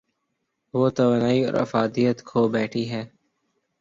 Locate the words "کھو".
2.27-2.41